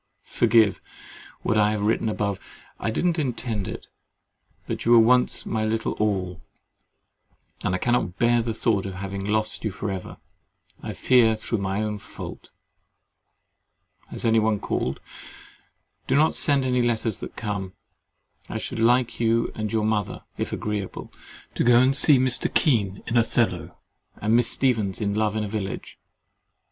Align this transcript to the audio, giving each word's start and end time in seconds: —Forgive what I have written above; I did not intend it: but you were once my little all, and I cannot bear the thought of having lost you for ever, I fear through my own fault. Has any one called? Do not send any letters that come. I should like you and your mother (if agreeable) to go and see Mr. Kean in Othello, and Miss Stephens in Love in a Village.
—Forgive 0.23 0.81
what 1.43 1.59
I 1.59 1.69
have 1.73 1.83
written 1.83 2.09
above; 2.09 2.39
I 2.79 2.89
did 2.89 3.05
not 3.05 3.19
intend 3.19 3.67
it: 3.67 3.85
but 4.65 4.83
you 4.83 4.93
were 4.93 4.97
once 4.97 5.45
my 5.45 5.63
little 5.63 5.91
all, 5.99 6.41
and 7.63 7.75
I 7.75 7.77
cannot 7.77 8.17
bear 8.17 8.41
the 8.41 8.55
thought 8.55 8.87
of 8.87 8.95
having 8.95 9.23
lost 9.23 9.63
you 9.63 9.69
for 9.69 9.91
ever, 9.91 10.17
I 10.81 10.93
fear 10.93 11.35
through 11.35 11.59
my 11.59 11.83
own 11.83 11.99
fault. 11.99 12.49
Has 14.07 14.25
any 14.25 14.39
one 14.39 14.59
called? 14.59 14.99
Do 16.07 16.15
not 16.15 16.33
send 16.33 16.65
any 16.65 16.81
letters 16.81 17.19
that 17.19 17.35
come. 17.35 17.73
I 18.49 18.57
should 18.57 18.79
like 18.79 19.19
you 19.19 19.51
and 19.53 19.71
your 19.71 19.85
mother 19.85 20.23
(if 20.35 20.51
agreeable) 20.51 21.13
to 21.53 21.63
go 21.63 21.79
and 21.79 21.95
see 21.95 22.17
Mr. 22.17 22.51
Kean 22.51 23.03
in 23.05 23.17
Othello, 23.17 23.77
and 24.15 24.35
Miss 24.35 24.49
Stephens 24.49 24.99
in 24.99 25.13
Love 25.13 25.35
in 25.35 25.43
a 25.43 25.47
Village. 25.47 25.99